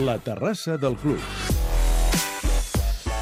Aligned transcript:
La 0.00 0.18
terrassa 0.18 0.76
del 0.76 0.96
club. 0.96 1.18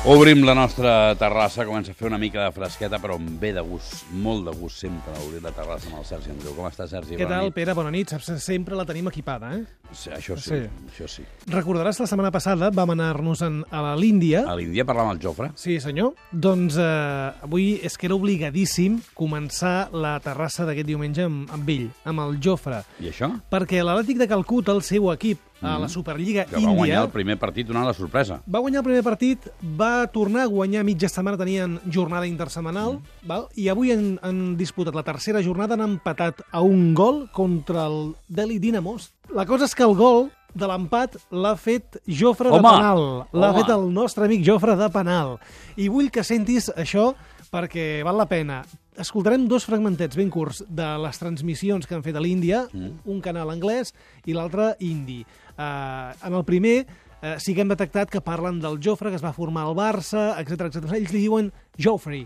Obrim 0.06 0.42
la 0.44 0.52
nostra 0.52 1.14
terrassa, 1.16 1.64
comença 1.64 1.94
a 1.94 1.96
fer 1.96 2.04
una 2.10 2.18
mica 2.20 2.42
de 2.42 2.50
fresqueta, 2.52 2.98
però 3.00 3.14
amb 3.16 3.38
bé 3.40 3.54
de 3.56 3.62
gust, 3.64 4.02
molt 4.12 4.44
de 4.44 4.52
gust 4.60 4.82
sempre, 4.82 5.14
obrir 5.24 5.40
la 5.40 5.48
terrassa 5.56 5.88
amb 5.88 6.02
el 6.02 6.04
Sergi 6.04 6.28
Andreu. 6.34 6.52
Com 6.52 6.66
està, 6.68 6.84
Sergi? 6.90 7.14
Què 7.16 7.24
Bona 7.24 7.38
tal, 7.38 7.46
nit. 7.48 7.54
Pere? 7.56 7.72
Bona 7.78 7.92
nit. 7.94 8.12
Saps, 8.12 8.28
sempre 8.44 8.76
la 8.76 8.84
tenim 8.84 9.08
equipada, 9.08 9.54
eh? 9.56 9.62
Sí, 9.96 10.10
això 10.12 10.36
sí, 10.36 10.50
Sí. 10.50 10.68
això 10.90 11.08
sí. 11.08 11.24
Recordaràs 11.46 12.00
la 12.02 12.06
setmana 12.10 12.30
passada 12.30 12.68
vam 12.70 12.90
anar-nos 12.90 13.40
en- 13.40 13.64
a 13.70 13.94
l'Índia. 13.96 14.44
A 14.46 14.54
l'Índia 14.56 14.84
parlar 14.84 15.06
amb 15.06 15.12
el 15.14 15.20
Jofre. 15.26 15.52
Sí, 15.54 15.80
senyor. 15.80 16.12
Doncs 16.32 16.76
eh, 16.76 17.32
avui 17.42 17.80
és 17.82 17.96
que 17.96 18.04
era 18.06 18.14
obligadíssim 18.14 19.00
començar 19.14 19.88
la 19.92 20.20
terrassa 20.20 20.66
d'aquest 20.66 20.86
diumenge 20.86 21.22
amb, 21.24 21.50
amb 21.50 21.66
ell, 21.70 21.88
amb 22.04 22.20
el 22.20 22.38
Jofre, 22.42 22.82
I 23.00 23.08
això? 23.08 23.40
perquè 23.50 23.80
l'Atlètic 23.82 24.18
de 24.18 24.28
Calcuta, 24.28 24.72
el 24.72 24.82
seu 24.82 25.10
equip 25.14 25.38
a 25.64 25.78
la 25.78 25.88
Superliga 25.88 26.44
Mm. 26.44 26.50
Que 26.50 26.56
va 26.56 26.60
guanyar 26.72 26.86
Índia, 26.86 27.02
el 27.02 27.10
primer 27.10 27.38
partit 27.38 27.66
donant 27.66 27.86
la 27.86 27.94
sorpresa. 27.94 28.42
va 28.46 28.58
guanyar 28.60 28.78
el 28.80 28.84
primer 28.84 29.02
partit, 29.02 29.38
va 29.62 30.06
tornar 30.08 30.42
a 30.42 30.46
guanyar 30.46 30.84
mitja 30.84 31.08
setmana, 31.08 31.36
tenien 31.38 31.80
jornada 31.90 32.26
intersetmanal, 32.26 32.94
Mm. 32.98 33.26
val? 33.26 33.48
i 33.56 33.68
avui 33.68 33.90
han, 33.92 34.18
han 34.22 34.56
disputat 34.56 34.94
la 34.94 35.02
tercera 35.02 35.42
jornada, 35.42 35.74
han 35.74 35.80
empatat 35.80 36.42
a 36.52 36.60
un 36.60 36.94
gol 36.94 37.28
contra 37.32 37.86
el 37.86 38.14
Delhi 38.28 38.58
Dinamos. 38.58 39.12
La 39.34 39.46
cosa 39.46 39.64
és 39.64 39.74
que 39.74 39.82
el 39.82 39.94
gol 39.94 40.30
de 40.54 40.66
l'empat 40.68 41.16
l'ha 41.32 41.56
fet 41.56 41.96
Jofre 42.06 42.48
de 42.50 42.54
Home! 42.58 42.68
penal. 42.70 43.26
L'ha 43.32 43.52
fet 43.54 43.68
el 43.70 43.92
nostre 43.92 44.26
amic 44.26 44.44
Jofre 44.46 44.76
de 44.76 44.88
penal. 44.90 45.38
I 45.76 45.88
vull 45.88 46.10
que 46.10 46.22
sentis 46.22 46.70
això 46.76 47.14
perquè 47.50 48.02
val 48.04 48.16
la 48.18 48.26
pena. 48.26 48.64
Escoltarem 48.96 49.48
dos 49.48 49.64
fragmentets 49.66 50.14
ben 50.14 50.30
curts 50.30 50.62
de 50.68 50.86
les 51.02 51.18
transmissions 51.18 51.84
que 51.86 51.96
han 51.96 52.02
fet 52.04 52.14
a 52.14 52.20
l'Índia, 52.20 52.68
Mm. 52.72 53.00
un 53.10 53.20
canal 53.20 53.50
anglès 53.50 53.92
i 54.24 54.32
l'altre 54.32 54.76
indi. 54.78 55.24
Uh, 55.54 56.10
en 56.26 56.34
el 56.34 56.44
primer 56.44 56.80
uh, 56.84 57.36
sí 57.38 57.54
que 57.54 57.62
hem 57.62 57.70
detectat 57.70 58.10
que 58.10 58.22
parlen 58.24 58.58
del 58.62 58.80
Jofre, 58.82 59.12
que 59.12 59.20
es 59.20 59.24
va 59.24 59.34
formar 59.36 59.68
al 59.68 59.76
Barça, 59.78 60.34
etc 60.42 60.68
etc. 60.70 60.96
Ells 60.98 61.14
li 61.14 61.26
diuen. 61.26 61.52
Jofre, 61.78 62.24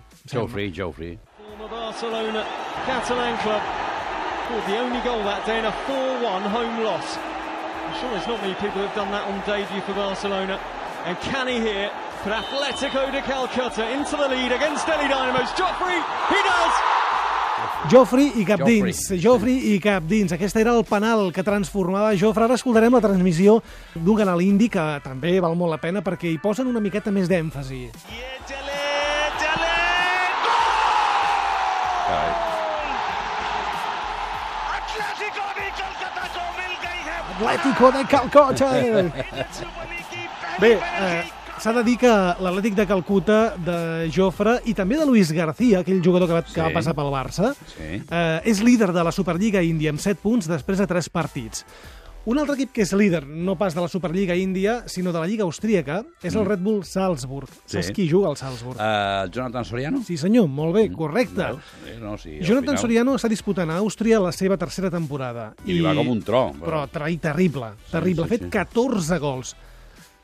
Jofre. 0.75 1.19
Former 1.37 1.69
Barcelona 1.69 2.45
Catalan 2.87 3.37
club 3.45 3.63
scored 4.49 4.65
the 4.65 4.79
only 4.81 5.01
goal 5.05 5.21
that 5.25 5.45
day 5.45 5.59
in 5.59 5.67
a 5.67 5.73
4-1 5.85 6.49
home 6.49 6.85
loss. 6.85 7.19
I'm 7.19 7.95
sure 8.01 8.11
there's 8.11 8.27
not 8.27 8.41
many 8.41 8.55
people 8.55 8.81
who've 8.81 8.95
done 8.95 9.11
that 9.13 9.29
on 9.29 9.41
debut 9.45 9.81
for 9.83 9.93
Barcelona. 9.93 10.61
And 11.05 11.17
can 11.21 11.49
he 11.49 11.61
here 11.61 11.91
put 12.23 12.33
Atletico 12.33 13.13
de 13.13 13.21
Calcutta 13.23 13.89
into 13.93 14.17
the 14.17 14.29
lead 14.29 14.53
against 14.53 14.87
Delhi 14.87 15.09
Dynamos? 15.09 15.51
Joffrey, 15.53 16.01
he 16.29 16.41
does! 16.43 16.98
Joffrey 17.87 18.33
i 18.37 18.45
cap 18.45 18.59
Joffrey. 18.61 18.83
dins. 18.83 19.23
Jofri 19.23 19.55
i 19.75 19.79
cap 19.81 20.03
dins. 20.03 20.33
Aquest 20.35 20.57
era 20.59 20.75
el 20.75 20.85
penal 20.85 21.31
que 21.33 21.45
transformava 21.47 22.17
Jofre. 22.19 22.45
Ara 22.45 22.59
escoltarem 22.59 22.93
la 22.93 23.01
transmissió 23.01 23.63
d'un 23.95 24.19
canal 24.19 24.43
indi 24.43 24.69
que 24.69 24.87
també 25.05 25.39
val 25.41 25.55
molt 25.55 25.71
la 25.77 25.81
pena 25.81 26.03
perquè 26.03 26.33
hi 26.33 26.39
posen 26.43 26.67
una 26.67 26.83
miqueta 26.83 27.15
més 27.15 27.31
d'èmfasi. 27.31 27.85
I 27.87 28.39
Gol! 32.09 32.33
Atlético 34.79 35.45
de 35.55 35.67
Atlético 37.39 37.93
de 37.93 38.05
Calcota! 38.07 38.69
Bé, 40.59 40.73
eh, 40.73 41.38
s'ha 41.61 41.73
de 41.75 41.83
dir 41.85 41.97
que 41.99 42.09
l'Atlètic 42.09 42.75
de 42.79 42.87
Calcuta, 42.87 43.39
de 43.59 44.09
Jofre 44.15 44.59
i 44.71 44.75
també 44.79 44.99
de 44.99 45.07
Luis 45.07 45.33
García, 45.35 45.81
aquell 45.81 46.03
jugador 46.05 46.29
que 46.29 46.35
va, 46.39 46.43
que 46.45 46.61
va 46.63 46.69
Sí. 46.69 46.75
passar 46.75 46.95
pel 46.95 47.11
Barça, 47.13 47.55
Sí. 47.77 48.03
eh, 48.11 48.41
és 48.45 48.63
líder 48.63 48.93
de 48.93 49.05
la 49.05 49.13
Superliga 49.13 49.63
Índia 49.63 49.91
amb 49.91 49.99
7 50.01 50.21
punts 50.23 50.47
després 50.49 50.79
de 50.79 50.87
3 50.87 51.09
partits. 51.11 51.65
Un 52.29 52.37
altre 52.39 52.57
equip 52.57 52.73
que 52.73 52.83
és 52.83 52.93
líder, 52.93 53.27
no 53.27 53.57
pas 53.57 53.75
de 53.75 53.81
la 53.81 53.89
Superliga 53.89 54.35
Índia, 54.37 54.83
sinó 54.87 55.13
de 55.13 55.19
la 55.19 55.27
Lliga 55.27 55.45
Austríaca, 55.45 56.05
és 56.23 56.35
el 56.35 56.45
Red 56.45 56.59
Bull 56.61 56.85
Salzburg. 56.85 57.49
Mm. 57.49 57.55
Sí. 57.65 57.77
Saps 57.79 57.91
qui 57.93 58.09
juga 58.11 58.29
al 58.29 58.37
Salzburg? 58.37 58.77
Uh, 58.77 59.31
Jonathan 59.31 59.65
Soriano? 59.65 60.03
Sí, 60.05 60.19
senyor, 60.19 60.47
molt 60.47 60.75
bé, 60.75 60.93
correcte. 60.93 61.43
Veus? 61.43 61.63
Sí, 61.87 61.91
no, 62.01 62.19
sí, 62.19 62.39
Jonathan 62.43 62.77
final. 62.77 62.79
Soriano 62.83 63.15
està 63.15 63.29
disputant 63.31 63.71
a 63.71 63.79
Àustria 63.79 64.21
la 64.21 64.33
seva 64.33 64.59
tercera 64.59 64.91
temporada. 64.91 65.55
I 65.65 65.73
li 65.73 65.81
va 65.81 65.95
com 65.95 66.07
un 66.09 66.21
tro. 66.23 66.53
Però 66.61 66.87
tra- 66.91 67.09
terrible, 67.19 67.73
terrible. 67.91 68.25
sí, 68.25 68.35
ha 68.35 68.37
fet 68.37 68.43
sí. 68.43 68.51
14 68.51 69.19
gols. 69.19 69.57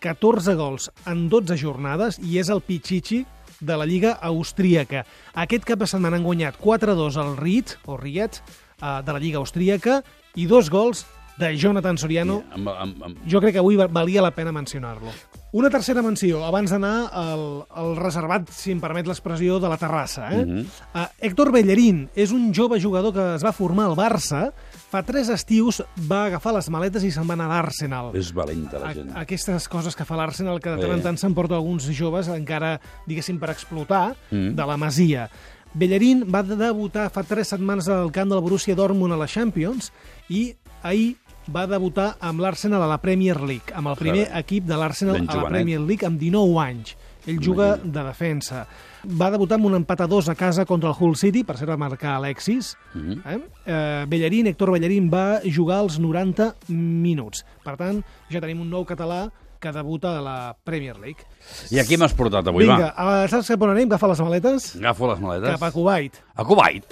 14 0.05 0.55
gols 0.59 0.91
en 1.09 1.29
12 1.33 1.57
jornades 1.57 2.19
i 2.21 2.37
és 2.43 2.51
el 2.53 2.61
Pichichi 2.61 3.23
de 3.65 3.77
la 3.81 3.87
Lliga 3.89 4.19
Austríaca. 4.21 5.07
Aquest 5.41 5.65
cap 5.65 5.81
de 5.81 5.89
setmana 5.89 6.19
han 6.21 6.27
guanyat 6.27 6.59
4-2 6.61 7.17
al 7.23 7.37
Ried, 7.41 7.79
o 7.89 7.97
Ried, 7.97 8.37
eh, 8.83 9.01
de 9.07 9.13
la 9.17 9.21
Lliga 9.23 9.41
Austríaca, 9.41 10.03
i 10.37 10.45
dos 10.51 10.69
gols 10.69 11.07
de 11.39 11.55
Jonathan 11.59 11.97
Soriano. 11.99 12.43
Amb, 12.55 12.69
amb, 12.69 13.01
amb... 13.09 13.23
Jo 13.27 13.41
crec 13.43 13.57
que 13.57 13.63
avui 13.63 13.79
va- 13.81 13.89
valia 13.91 14.23
la 14.23 14.31
pena 14.37 14.53
mencionar-lo. 14.53 15.11
Una 15.55 15.71
tercera 15.71 16.03
menció, 16.03 16.45
abans 16.45 16.71
d'anar 16.75 17.09
al, 17.15 17.43
al 17.71 17.95
reservat, 17.97 18.49
si 18.51 18.73
em 18.75 18.81
permet 18.83 19.07
l'expressió, 19.07 19.57
de 19.63 19.71
la 19.71 19.79
terrassa. 19.79 20.29
Eh? 20.35 20.45
Mhm. 20.45 20.65
uh, 20.95 21.07
Héctor 21.23 21.51
Bellerín 21.55 22.09
és 22.15 22.31
un 22.35 22.53
jove 22.55 22.81
jugador 22.83 23.15
que 23.15 23.27
es 23.39 23.45
va 23.47 23.53
formar 23.55 23.87
al 23.89 23.97
Barça. 23.97 24.49
Fa 24.95 25.01
tres 25.03 25.27
estius 25.35 25.81
va 26.07 26.21
agafar 26.29 26.53
les 26.55 26.69
maletes 26.71 27.03
i 27.03 27.09
se'n 27.11 27.27
va 27.27 27.35
anar 27.35 27.49
a 27.49 27.55
l'Arsenal. 27.57 28.13
És 28.15 28.29
valenta 28.31 28.79
la 28.79 28.93
A, 28.93 28.95
gent. 28.95 29.09
aquestes 29.19 29.67
coses 29.67 29.97
que 29.99 30.05
fa 30.07 30.15
l'Arsenal, 30.15 30.61
que 30.63 30.71
de 30.71 30.79
tant 30.85 30.93
en 30.95 31.03
tant 31.03 31.19
s'emporta 31.19 31.57
alguns 31.59 31.89
joves 31.99 32.29
encara, 32.31 32.77
diguéssim, 33.09 33.41
per 33.43 33.51
explotar, 33.51 34.15
Mm. 34.31 34.55
de 34.55 34.67
la 34.71 34.77
Masia. 34.77 35.29
Bellerín 35.75 36.23
va 36.33 36.45
debutar 36.45 37.09
fa 37.11 37.25
tres 37.27 37.49
setmanes 37.49 37.89
al 37.89 38.13
camp 38.13 38.31
del 38.31 38.39
Borussia 38.41 38.77
Dortmund 38.77 39.13
a 39.13 39.17
la 39.17 39.27
Champions 39.27 39.91
i 40.29 40.55
ahir 40.85 41.17
va 41.51 41.67
debutar 41.67 42.17
amb 42.21 42.39
l'Arsenal 42.41 42.81
a 42.81 42.87
la 42.87 42.99
Premier 43.03 43.41
League, 43.41 43.75
amb 43.75 43.89
el 43.89 43.97
primer 43.97 44.29
Carai. 44.29 44.41
equip 44.47 44.65
de 44.65 44.77
l'Arsenal 44.77 45.17
a 45.27 45.37
la. 45.43 45.49
Premier 45.51 45.81
League 45.81 46.07
amb 46.07 46.21
19 46.21 46.57
anys. 46.63 46.95
Ell 47.27 47.39
juga 47.41 47.77
de 47.77 48.03
defensa. 48.05 48.67
Va 49.05 49.31
debutar 49.31 49.57
amb 49.59 49.67
un 49.67 49.75
empat 49.79 50.03
a 50.03 50.07
dos 50.07 50.29
a 50.29 50.35
casa 50.35 50.65
contra 50.65 50.91
el 50.91 50.97
Hull 50.99 51.17
City, 51.17 51.43
per 51.45 51.57
ser 51.57 51.69
va 51.69 51.77
marcar 51.77 52.15
Alexis. 52.17 52.77
Mhm. 52.95 53.23
Eh? 53.25 53.39
Eh, 53.67 54.05
Bellerín, 54.09 54.47
Héctor 54.47 54.71
Bellerín, 54.73 55.11
va 55.13 55.41
jugar 55.45 55.81
els 55.83 55.99
90 55.99 56.55
minuts. 56.69 57.45
Per 57.65 57.77
tant, 57.77 58.03
ja 58.31 58.41
tenim 58.41 58.61
un 58.61 58.71
nou 58.71 58.85
català 58.85 59.31
que 59.61 59.73
debuta 59.73 60.19
a 60.19 60.21
la 60.21 60.57
Premier 60.63 60.99
League. 61.01 61.25
I 61.73 61.79
aquí 61.81 61.97
m'has 61.97 62.13
portat 62.13 62.47
avui, 62.47 62.67
Vinga, 62.67 62.93
va. 62.93 63.25
eh, 63.25 63.29
saps 63.29 63.49
cap 63.49 63.63
on 63.63 63.71
anem? 63.71 63.89
Agafa 63.89 64.09
les 64.09 64.21
maletes. 64.21 64.77
Agafo 64.77 65.09
les 65.09 65.21
maletes. 65.21 65.51
Cap 65.57 65.63
a 65.63 65.73
Kuwait. 65.73 66.21
A 66.37 66.45
Kuwait. 66.45 66.85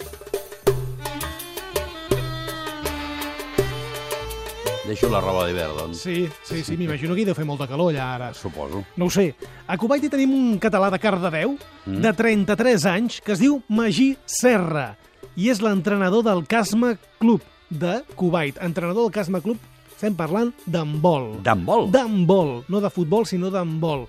Deixo 4.87 5.06
la 5.09 5.20
roba 5.22 5.44
d'hivern, 5.47 5.76
doncs. 5.78 6.00
Sí, 6.03 6.25
sí, 6.43 6.65
sí, 6.66 6.76
m'imagino 6.76 7.15
que 7.15 7.22
hi 7.22 7.26
deu 7.28 7.37
fer 7.38 7.44
molta 7.47 7.69
calor 7.70 7.93
allà 7.93 8.06
ara. 8.16 8.31
Suposo. 8.34 8.81
No 8.98 9.06
ho 9.06 9.10
sé. 9.15 9.28
A 9.70 9.76
Kuwait 9.78 10.03
hi 10.03 10.10
tenim 10.10 10.32
un 10.34 10.56
català 10.59 10.88
de 10.91 10.98
Cardedeu, 10.98 11.54
Mm. 11.87 12.00
de 12.03 12.12
33 12.12 12.84
anys, 12.87 13.21
que 13.21 13.32
es 13.32 13.38
diu 13.38 13.60
Magí 13.69 14.16
Serra, 14.26 14.97
i 15.37 15.48
és 15.50 15.60
l'entrenador 15.62 16.22
del 16.26 16.44
Casma 16.47 16.97
Club 17.19 17.42
de 17.71 18.03
Kuwait. 18.16 18.59
Entrenador 18.60 19.04
del 19.04 19.12
Casma 19.15 19.41
Club, 19.41 19.59
estem 19.94 20.15
parlant 20.19 20.53
d'handbol. 20.66 21.42
D'handbol? 21.42 21.91
D'handbol, 21.91 22.65
no 22.69 22.81
de 22.81 22.91
futbol, 22.91 23.25
sinó 23.26 23.50
d'handbol. 23.50 24.09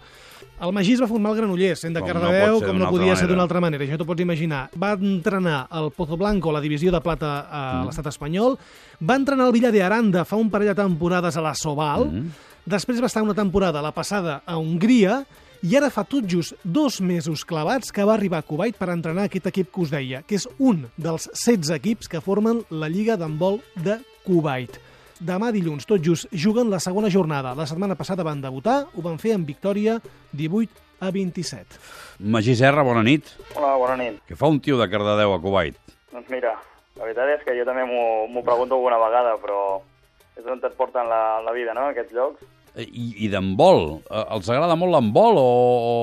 El 0.63 0.71
Magí 0.71 0.93
es 0.95 1.01
va 1.01 1.07
formar 1.11 1.31
al 1.33 1.37
Granollers, 1.41 1.81
sent 1.83 1.93
de 1.95 1.99
Com 1.99 2.07
no 2.07 2.13
Cardedeu, 2.21 2.59
ser 2.61 2.67
com 2.69 2.77
no 2.79 2.89
podia 2.93 3.15
ser 3.19 3.27
d'una 3.27 3.43
altra 3.43 3.59
manera, 3.59 3.83
això 3.83 3.97
t'ho 3.99 4.05
pots 4.07 4.23
imaginar. 4.23 4.69
Va 4.79 4.93
entrenar 4.95 5.67
el 5.75 5.89
Pozo 5.91 6.15
Blanco, 6.17 6.53
la 6.55 6.61
divisió 6.63 6.91
de 6.93 7.01
plata 7.03 7.33
a 7.51 7.63
Mm. 7.81 7.85
l'estat 7.89 8.07
espanyol, 8.07 8.57
va 9.01 9.15
entrenar 9.19 9.47
el 9.47 9.51
Villa 9.51 9.71
de 9.71 9.83
Aranda 9.83 10.23
fa 10.23 10.37
un 10.37 10.49
parell 10.49 10.69
de 10.69 10.75
temporades 10.75 11.35
a 11.35 11.41
la 11.41 11.53
Sobal, 11.53 12.05
Mm. 12.09 12.29
després 12.65 13.01
va 13.01 13.07
estar 13.07 13.23
una 13.23 13.33
temporada, 13.33 13.81
la 13.81 13.91
passada, 13.91 14.41
a 14.45 14.55
Hongria, 14.57 15.25
i 15.63 15.75
ara 15.75 15.89
fa 15.89 16.03
tot 16.03 16.25
just 16.27 16.53
dos 16.63 17.01
mesos 17.01 17.43
clavats 17.45 17.91
que 17.91 18.03
va 18.03 18.13
arribar 18.13 18.39
a 18.39 18.41
Kuwait 18.43 18.75
per 18.77 18.89
entrenar 18.89 19.25
aquest 19.25 19.47
equip 19.47 19.69
que 19.71 19.81
us 19.81 19.89
deia, 19.91 20.21
que 20.21 20.35
és 20.35 20.47
un 20.59 20.87
dels 20.97 21.29
16 21.33 21.69
equips 21.71 22.07
que 22.07 22.21
formen 22.21 22.63
la 22.69 22.87
Lliga 22.87 23.17
d'handbol 23.17 23.61
de 23.75 23.99
Kuwait. 24.25 24.79
Demà 25.23 25.53
dilluns, 25.55 25.85
tot 25.87 26.01
just, 26.03 26.27
juguen 26.35 26.67
la 26.67 26.81
segona 26.83 27.07
jornada. 27.07 27.53
La 27.55 27.63
setmana 27.69 27.95
passada 27.95 28.25
van 28.27 28.41
debutar, 28.43 28.81
ho 28.91 29.03
van 29.05 29.15
fer 29.21 29.37
amb 29.37 29.47
victòria 29.47 29.95
18 30.35 30.81
a 30.99 31.11
27. 31.15 31.79
Magí 32.19 32.55
Serra, 32.59 32.83
bona 32.83 33.05
nit. 33.07 33.31
Hola, 33.55 33.77
bona 33.79 33.95
nit. 34.01 34.19
Que 34.27 34.35
fa 34.35 34.51
un 34.51 34.59
tio 34.59 34.75
de 34.81 34.89
Cardedeu 34.91 35.31
a 35.31 35.39
Kuwait? 35.39 35.79
Doncs 36.11 36.27
mira, 36.33 36.57
la 36.99 37.07
veritat 37.07 37.31
és 37.37 37.47
que 37.47 37.55
jo 37.55 37.63
també 37.67 37.87
m'ho 37.87 38.43
pregunto 38.43 38.75
alguna 38.75 38.99
vegada, 38.99 39.37
però 39.39 39.79
és 40.35 40.43
on 40.43 40.59
et 40.59 40.75
porten 40.75 41.07
la, 41.07 41.39
la 41.45 41.55
vida, 41.55 41.71
no?, 41.77 41.87
aquests 41.93 42.19
llocs. 42.19 42.43
Eh, 42.75 42.83
I, 42.83 43.09
i 43.23 43.31
d'handbol. 43.31 44.01
Eh, 44.03 44.27
Els 44.35 44.49
agrada 44.51 44.75
molt 44.75 44.91
l'handbol 44.91 45.39
o, 45.39 45.49
o, 45.87 45.97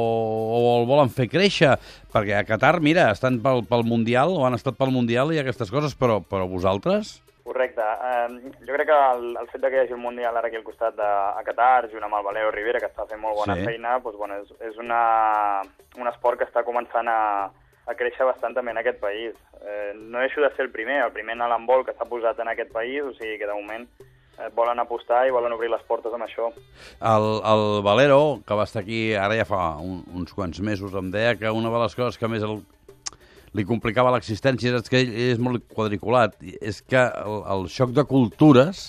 o 0.56 0.76
el 0.78 0.88
volen 0.88 1.12
fer 1.12 1.28
créixer? 1.28 1.76
Perquè 2.14 2.38
a 2.40 2.46
Qatar, 2.49 2.78
mira, 2.81 3.11
estan 3.12 3.43
pel, 3.44 3.67
pel 3.69 3.84
Mundial, 3.84 4.32
o 4.32 4.46
han 4.49 4.56
estat 4.56 4.81
pel 4.81 4.94
Mundial 4.94 5.34
i 5.34 5.43
aquestes 5.43 5.69
coses, 5.69 5.93
però, 5.99 6.22
però 6.25 6.49
vosaltres? 6.49 7.19
Correcte. 7.50 7.82
Eh, 7.82 8.52
jo 8.62 8.73
crec 8.76 8.87
que 8.87 8.99
el, 9.17 9.25
el 9.41 9.49
fet 9.50 9.64
que 9.67 9.75
hi 9.75 9.81
hagi 9.82 9.97
el 9.97 10.02
Mundial 10.02 10.37
ara 10.38 10.47
aquí 10.49 10.58
al 10.61 10.62
costat 10.67 10.94
de 10.94 11.06
a 11.06 11.43
Qatar, 11.47 11.88
junt 11.91 12.05
amb 12.06 12.14
el 12.20 12.26
Valeo 12.29 12.52
Rivera, 12.55 12.79
que 12.79 12.87
està 12.93 13.08
fent 13.11 13.19
molt 13.23 13.41
bona 13.43 13.56
Sí. 13.58 13.64
feina, 13.67 13.97
doncs, 14.05 14.19
bueno, 14.20 14.37
és, 14.44 14.52
és 14.70 14.79
una, 14.79 15.00
un 15.99 16.06
esport 16.12 16.38
que 16.38 16.47
està 16.47 16.62
començant 16.62 17.11
a, 17.11 17.50
a 17.91 17.97
créixer 17.99 18.29
bastant 18.29 18.55
també 18.55 18.70
en 18.70 18.79
aquest 18.85 19.00
país. 19.02 19.35
Eh, 19.67 19.91
no 19.99 20.23
deixo 20.23 20.41
de 20.41 20.52
ser 20.55 20.69
el 20.69 20.70
primer, 20.70 21.02
el 21.08 21.12
primer 21.12 21.35
en 21.35 21.43
l'handbol 21.50 21.82
que 21.85 21.97
s'ha 21.99 22.06
posat 22.06 22.38
en 22.38 22.49
aquest 22.55 22.70
país, 22.73 23.02
o 23.02 23.12
sigui 23.19 23.37
que 23.43 23.49
de 23.50 23.56
moment 23.58 23.88
eh, 24.38 24.49
volen 24.55 24.79
apostar 24.79 25.26
i 25.26 25.35
volen 25.35 25.53
obrir 25.53 25.73
les 25.75 25.82
portes 25.91 26.14
amb 26.14 26.25
això. 26.29 26.53
El, 27.03 27.26
el 27.50 27.82
Valero, 27.82 28.38
que 28.46 28.55
va 28.55 28.64
estar 28.70 28.85
aquí 28.87 29.11
ara 29.19 29.35
ja 29.37 29.44
fa 29.49 29.75
un, 29.82 30.05
uns 30.14 30.32
quants 30.32 30.62
mesos, 30.62 30.94
em 30.94 31.11
deia 31.11 31.35
que 31.37 31.50
una 31.50 31.69
de 31.75 31.82
les 31.82 31.99
coses 31.99 32.17
que 32.17 32.31
més 32.31 32.46
el, 32.46 32.61
li 33.56 33.64
complicava 33.67 34.12
l'existència 34.14 34.79
és 34.79 34.91
que 34.91 35.00
ell 35.00 35.11
és 35.32 35.41
molt 35.43 35.64
quadriculat, 35.75 36.37
és 36.61 36.81
que 36.87 37.00
el, 37.00 37.41
el 37.55 37.67
xoc 37.73 37.94
de 37.97 38.05
cultures 38.06 38.85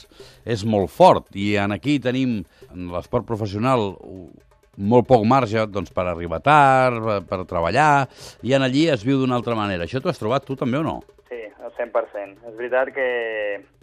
és 0.46 0.66
molt 0.66 0.92
fort, 0.94 1.32
i 1.34 1.56
en 1.62 1.74
aquí 1.74 1.98
tenim, 2.04 2.42
en 2.70 2.92
l'esport 2.94 3.26
professional, 3.28 3.96
molt 4.78 5.08
poc 5.10 5.26
marge 5.28 5.66
doncs, 5.70 5.92
per 5.94 6.06
arribar 6.08 6.42
tard, 6.46 7.02
per, 7.06 7.18
per 7.30 7.42
treballar, 7.50 8.08
i 8.46 8.54
en 8.58 8.66
allí 8.68 8.88
es 8.94 9.04
viu 9.06 9.20
d'una 9.20 9.38
altra 9.40 9.58
manera. 9.58 9.86
Això 9.86 10.02
t'ho 10.02 10.12
has 10.14 10.22
trobat 10.22 10.46
tu 10.48 10.58
també 10.60 10.80
o 10.80 10.86
no? 10.86 11.00
Sí, 11.82 11.88
al 11.88 11.92
100%. 11.92 12.48
És 12.50 12.58
veritat 12.58 12.94
que 12.94 13.08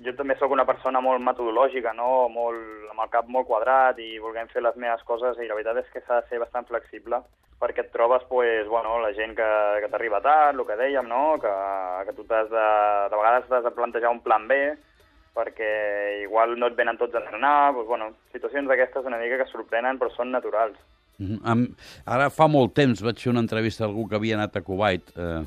jo 0.04 0.14
també 0.16 0.36
sóc 0.38 0.52
una 0.54 0.66
persona 0.66 1.00
molt 1.00 1.22
metodològica, 1.24 1.92
no? 1.96 2.28
molt, 2.28 2.88
amb 2.92 3.02
el 3.04 3.10
cap 3.10 3.28
molt 3.28 3.46
quadrat 3.46 3.98
i 3.98 4.18
volguem 4.18 4.48
fer 4.52 4.62
les 4.62 4.76
meves 4.76 5.02
coses 5.04 5.38
i 5.38 5.48
la 5.48 5.54
veritat 5.58 5.82
és 5.82 5.92
que 5.92 6.02
s'ha 6.06 6.20
de 6.20 6.28
ser 6.28 6.38
bastant 6.38 6.66
flexible 6.68 7.22
perquè 7.58 7.82
et 7.82 7.90
trobes 7.90 8.22
pues, 8.28 8.68
bueno, 8.70 9.00
la 9.02 9.12
gent 9.14 9.34
que, 9.34 9.48
que 9.82 9.88
t'arriba 9.90 10.20
tard, 10.22 10.54
el 10.54 10.66
que 10.66 10.76
dèiem, 10.78 11.08
no? 11.10 11.38
que, 11.42 11.54
que 12.06 12.14
tu 12.14 12.22
t'has 12.28 12.46
de, 12.52 12.66
de 13.10 13.16
vegades 13.16 13.48
t'has 13.48 13.64
de 13.66 13.74
plantejar 13.74 14.12
un 14.14 14.22
plan 14.22 14.46
B 14.46 14.60
perquè 15.34 16.22
igual 16.22 16.54
no 16.58 16.70
et 16.70 16.78
venen 16.78 16.98
tots 16.98 17.14
a 17.14 17.22
entrenar, 17.22 17.72
doncs, 17.74 17.88
bueno, 17.90 18.12
situacions 18.34 18.70
d'aquestes 18.70 19.06
una 19.06 19.18
mica 19.18 19.38
que 19.42 19.50
sorprenen 19.50 19.98
però 19.98 20.10
són 20.14 20.32
naturals. 20.34 20.78
Mm 21.18 21.38
-hmm. 21.42 21.74
Ara 22.06 22.30
fa 22.30 22.46
molt 22.46 22.74
temps 22.74 23.02
vaig 23.02 23.18
fer 23.18 23.30
una 23.30 23.42
entrevista 23.42 23.84
a 23.84 23.88
algú 23.88 24.08
que 24.08 24.16
havia 24.16 24.36
anat 24.36 24.56
a 24.56 24.62
Kuwait, 24.62 25.02
eh, 25.16 25.42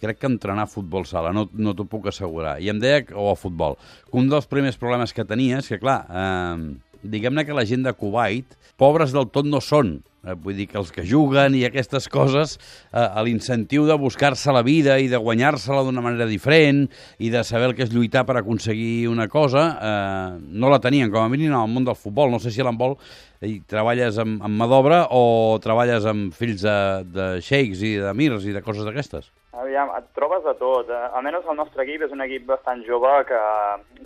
crec 0.00 0.20
que 0.20 0.30
entrenar 0.30 0.66
a 0.66 0.70
futbol 0.70 1.06
sala, 1.08 1.34
no, 1.36 1.48
no 1.52 1.74
t'ho 1.76 1.86
puc 1.88 2.10
assegurar, 2.10 2.58
i 2.60 2.70
em 2.72 2.80
deia, 2.82 3.04
o 3.14 3.30
a 3.32 3.38
futbol, 3.38 3.78
que 4.08 4.20
un 4.20 4.30
dels 4.32 4.48
primers 4.50 4.80
problemes 4.80 5.14
que 5.16 5.26
tenia 5.28 5.60
és 5.60 5.68
que, 5.70 5.80
clar, 5.82 6.00
eh, 6.10 7.00
diguem-ne 7.02 7.46
que 7.46 7.56
la 7.56 7.66
gent 7.68 7.84
de 7.86 7.92
Kuwait, 7.96 8.56
pobres 8.80 9.12
del 9.12 9.28
tot 9.32 9.48
no 9.48 9.60
són, 9.64 9.98
eh, 10.24 10.34
vull 10.34 10.56
dir 10.56 10.66
que 10.68 10.78
els 10.80 10.90
que 10.92 11.04
juguen 11.06 11.54
i 11.56 11.64
aquestes 11.66 12.08
coses, 12.12 12.58
eh, 12.92 13.22
l'incentiu 13.24 13.86
de 13.86 13.96
buscar-se 14.00 14.52
la 14.52 14.62
vida 14.62 14.98
i 15.00 15.08
de 15.08 15.20
guanyar-se-la 15.20 15.82
d'una 15.84 16.04
manera 16.04 16.26
diferent 16.26 16.86
i 17.18 17.30
de 17.30 17.44
saber 17.44 17.70
el 17.70 17.74
que 17.74 17.84
és 17.84 17.92
lluitar 17.92 18.26
per 18.26 18.36
aconseguir 18.36 19.08
una 19.08 19.28
cosa, 19.28 19.64
eh, 19.80 20.38
no 20.40 20.70
la 20.70 20.80
tenien, 20.80 21.10
com 21.10 21.22
a 21.24 21.28
mínim, 21.28 21.54
al 21.54 21.68
món 21.68 21.84
del 21.84 21.96
futbol. 21.96 22.30
No 22.30 22.38
sé 22.38 22.50
si 22.50 22.60
a 22.60 22.64
l'handbol 22.64 22.96
i 23.42 23.60
treballes 23.66 24.18
amb, 24.18 24.42
amb 24.42 24.60
mà 24.60 24.68
d'obra 24.68 25.06
o 25.10 25.58
treballes 25.62 26.04
amb 26.04 26.34
fills 26.34 26.62
de, 26.62 27.04
de 27.04 27.28
xeics 27.40 27.82
i 27.82 27.96
d'amirs 27.96 28.44
i 28.44 28.52
de 28.52 28.62
coses 28.62 28.84
d'aquestes. 28.84 29.30
Aviam, 29.60 29.90
et 29.92 30.06
trobes 30.16 30.40
de 30.44 30.54
tot. 30.56 30.88
Eh, 30.88 30.98
Almenys 31.18 31.48
el 31.50 31.58
nostre 31.58 31.84
equip 31.84 32.06
és 32.06 32.12
un 32.14 32.22
equip 32.24 32.46
bastant 32.48 32.80
jove 32.86 33.10
que, 33.28 33.40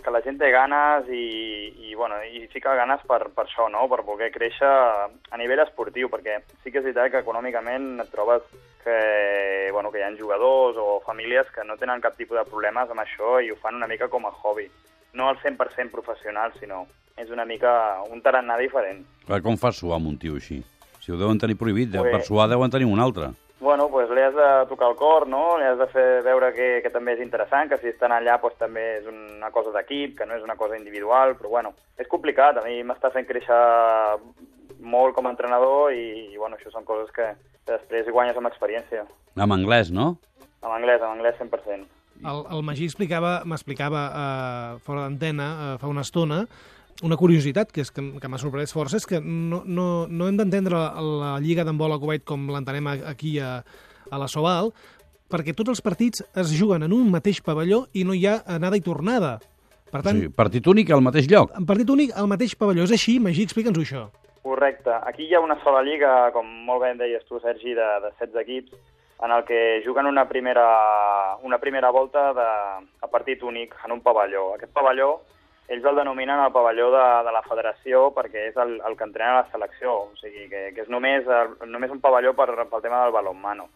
que 0.03 0.11
la 0.11 0.21
gent 0.25 0.39
té 0.41 0.49
ganes 0.51 1.07
i, 1.07 1.27
i, 1.87 1.93
bueno, 1.95 2.17
i 2.27 2.43
fica 2.51 2.73
ganes 2.75 3.05
per, 3.07 3.21
per 3.35 3.45
això, 3.45 3.69
no? 3.71 3.85
per 3.91 4.01
voler 4.03 4.33
créixer 4.33 4.67
a 4.67 5.39
nivell 5.39 5.63
esportiu, 5.63 6.09
perquè 6.11 6.41
sí 6.63 6.73
que 6.73 6.81
és 6.81 6.87
veritat 6.89 7.13
que 7.13 7.23
econòmicament 7.23 8.03
et 8.03 8.11
trobes 8.11 8.43
que, 8.83 8.97
bueno, 9.71 9.93
que 9.93 10.01
hi 10.01 10.05
ha 10.05 10.11
jugadors 10.19 10.75
o 10.81 10.99
famílies 11.05 11.47
que 11.55 11.63
no 11.63 11.79
tenen 11.79 12.03
cap 12.03 12.19
tipus 12.19 12.37
de 12.37 12.45
problemes 12.49 12.91
amb 12.91 13.05
això 13.05 13.39
i 13.39 13.53
ho 13.53 13.57
fan 13.61 13.79
una 13.79 13.87
mica 13.87 14.11
com 14.11 14.27
a 14.27 14.33
hobby. 14.43 14.67
No 15.15 15.29
al 15.31 15.39
100% 15.39 15.89
professional, 15.95 16.51
sinó 16.59 16.83
és 17.15 17.31
una 17.31 17.47
mica 17.47 18.03
un 18.11 18.19
tarannà 18.21 18.59
diferent. 18.59 19.05
Clar, 19.23 19.39
com 19.41 19.55
fas 19.55 19.79
suar 19.79 20.01
amb 20.01 20.11
un 20.11 20.19
tio 20.19 20.35
així? 20.35 20.59
Si 20.99 21.13
ho 21.13 21.17
deuen 21.21 21.39
tenir 21.39 21.55
prohibit, 21.55 21.95
Pues- 21.95 22.11
per 22.11 22.23
suar 22.27 22.49
deuen 22.51 22.69
tenir 22.69 22.91
un 22.91 22.99
altre. 22.99 23.31
Bueno, 23.59 23.87
pues 23.89 24.09
li 24.11 24.21
has 24.21 24.35
de 24.35 24.47
tocar 24.67 24.89
el 24.91 24.97
cor, 24.99 25.27
no? 25.31 25.55
Li 25.57 25.63
has 25.63 25.77
de 25.79 25.87
fer 25.87 26.05
veure 26.25 26.51
que, 26.53 26.67
que 26.83 26.91
també 26.91 27.15
és 27.15 27.23
interessant, 27.23 27.69
que 27.71 27.79
si 27.79 27.87
estan 27.93 28.11
allà 28.11 28.35
pues, 28.43 28.57
també 28.59 28.83
és 28.97 29.07
una 29.07 29.49
cosa 29.55 29.71
d'equip, 29.71 30.17
que 30.17 30.27
no 30.27 30.35
és 30.35 30.43
una 30.43 30.57
cosa 30.59 30.75
individual, 30.75 31.37
però 31.39 31.53
bueno, 31.55 31.71
és 31.97 32.11
complicat. 32.11 32.59
A 32.59 32.65
mi 32.67 32.81
m'està 32.83 33.13
fent 33.15 33.27
créixer 33.29 33.61
molt 34.83 35.15
com 35.15 35.27
a 35.27 35.31
entrenador 35.31 35.95
i, 35.95 36.33
i 36.33 36.37
bueno, 36.37 36.59
això 36.59 36.73
són 36.73 36.83
coses 36.83 37.11
que, 37.15 37.31
que 37.63 37.71
després 37.71 38.11
guanyes 38.11 38.37
amb 38.37 38.51
experiència. 38.51 39.07
Amb 39.39 39.55
anglès, 39.55 39.91
no? 39.91 40.17
En 40.61 40.73
anglès, 40.75 40.99
en 40.99 41.15
anglès 41.15 41.39
100%. 41.39 41.87
El, 42.23 42.45
el 42.51 42.61
Magí 42.63 42.85
explicava, 42.87 43.37
m'explicava 43.47 44.05
eh, 44.07 44.77
fora 44.83 45.03
d'antena 45.03 45.47
eh, 45.53 45.73
fa 45.81 45.91
una 45.91 46.03
estona 46.05 46.43
una 47.03 47.17
curiositat 47.19 47.71
que, 47.75 47.81
és 47.83 47.91
que, 47.91 48.03
que 48.21 48.29
m'ha 48.31 48.39
sorprès 48.39 48.71
força 48.73 48.97
és 49.01 49.05
que 49.09 49.19
no, 49.19 49.63
no, 49.65 50.05
no 50.07 50.27
hem 50.29 50.37
d'entendre 50.39 50.77
la, 50.77 50.91
la 51.01 51.31
Lliga 51.43 51.65
d'handbol 51.67 51.91
a 51.95 51.99
Kuwait 51.99 52.23
com 52.23 52.47
l'entenem 52.53 52.87
aquí 52.93 53.35
a, 53.43 53.57
a 54.11 54.21
la 54.21 54.29
Soval 54.31 54.71
perquè 55.31 55.55
tots 55.57 55.73
els 55.73 55.81
partits 55.83 56.23
es 56.37 56.53
juguen 56.55 56.85
en 56.85 56.93
un 56.95 57.09
mateix 57.11 57.41
pavelló 57.43 57.85
i 57.93 58.05
no 58.07 58.13
hi 58.15 58.23
ha 58.29 58.37
anada 58.47 58.77
i 58.77 58.83
tornada. 58.85 59.39
Per 59.91 59.99
O 59.99 60.03
tant, 60.05 60.19
sigui, 60.21 60.31
partit 60.33 60.67
únic 60.67 60.91
al 60.93 61.01
mateix 61.03 61.27
lloc. 61.31 61.51
partit 61.67 61.89
únic 61.89 62.13
al 62.15 62.27
mateix 62.31 62.53
pavelló. 62.55 62.85
És 62.85 62.93
així? 62.95 63.17
Magí, 63.19 63.43
explica'ns 63.43 63.79
això. 63.81 64.05
Correcte. 64.45 64.93
Aquí 65.09 65.25
hi 65.25 65.33
ha 65.33 65.41
una 65.41 65.57
sola 65.63 65.81
lliga, 65.83 66.29
com 66.31 66.45
molt 66.67 66.83
bé 66.83 66.91
em 66.93 66.99
deies 67.01 67.25
tu, 67.25 67.39
Sergi, 67.41 67.73
de, 67.73 67.87
de 68.05 68.11
16 68.21 68.41
equips, 68.43 68.75
en 69.25 69.31
el 69.33 69.43
que 69.47 69.81
juguen 69.85 70.05
una 70.05 70.27
primera, 70.29 70.65
una 71.41 71.57
primera 71.57 71.89
volta 71.89 72.27
de, 72.37 72.47
a 73.01 73.07
partit 73.11 73.41
únic 73.43 73.73
en 73.83 73.97
un 73.97 74.01
pavelló. 74.05 74.51
Aquest 74.55 74.71
pavelló 74.77 75.15
ells 75.67 75.85
el 75.85 75.95
denominen 75.97 76.39
el 76.39 76.51
pavelló 76.53 76.91
de, 76.93 77.05
de 77.25 77.31
la 77.33 77.41
federació 77.45 78.09
perquè 78.13 78.49
és 78.51 78.59
el, 78.61 78.77
el 78.85 78.97
que 78.97 79.07
entrena 79.07 79.39
la 79.39 79.47
selecció, 79.51 79.95
o 80.11 80.19
sigui 80.19 80.45
que, 80.51 80.67
que 80.75 80.85
és 80.85 80.91
només, 80.93 81.25
el, 81.25 81.55
només 81.71 81.93
un 81.93 82.03
pavelló 82.03 82.35
per, 82.37 82.51
pel 82.69 82.83
tema 82.83 83.01
del 83.03 83.15
balonmano. 83.15 83.67